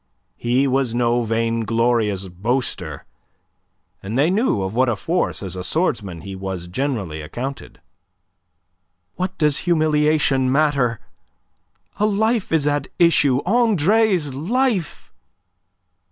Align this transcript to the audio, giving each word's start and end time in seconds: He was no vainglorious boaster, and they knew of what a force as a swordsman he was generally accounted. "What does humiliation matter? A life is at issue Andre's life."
He 0.35 0.67
was 0.67 0.95
no 0.95 1.21
vainglorious 1.21 2.27
boaster, 2.27 3.05
and 4.01 4.17
they 4.17 4.31
knew 4.31 4.63
of 4.63 4.73
what 4.73 4.89
a 4.89 4.95
force 4.95 5.43
as 5.43 5.55
a 5.55 5.63
swordsman 5.63 6.21
he 6.21 6.35
was 6.35 6.67
generally 6.67 7.21
accounted. 7.21 7.79
"What 9.13 9.37
does 9.37 9.59
humiliation 9.59 10.51
matter? 10.51 11.01
A 11.99 12.07
life 12.07 12.51
is 12.51 12.65
at 12.67 12.87
issue 12.97 13.41
Andre's 13.45 14.33
life." 14.33 15.13